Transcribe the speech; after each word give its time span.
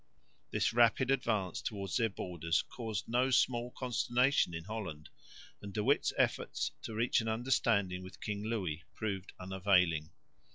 This 0.49 0.73
rapid 0.73 1.11
advance 1.11 1.61
towards 1.61 1.95
their 1.95 2.09
borders 2.09 2.63
caused 2.63 3.07
no 3.07 3.29
small 3.29 3.69
consternation 3.69 4.51
in 4.51 4.63
Holland, 4.63 5.09
and 5.61 5.71
De 5.71 5.83
Witt's 5.83 6.11
efforts 6.17 6.71
to 6.81 6.95
reach 6.95 7.21
an 7.21 7.27
understanding 7.27 8.01
with 8.01 8.19
King 8.19 8.43
Louis 8.45 8.83
proved 8.95 9.31
unavailing. 9.39 10.09